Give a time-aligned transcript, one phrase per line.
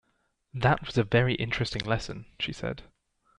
[0.55, 2.81] "That was a very interesting lesson," she said.